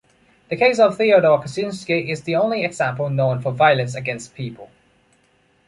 The 0.49 0.55
case 0.55 0.79
of 0.79 0.97
Theodore 0.97 1.39
Kaczynski 1.43 2.09
is 2.09 2.23
the 2.23 2.35
only 2.35 2.65
example 2.65 3.07
known 3.11 3.39
for 3.39 3.51
violence 3.51 3.93
against 3.93 4.33
people. 4.33 4.71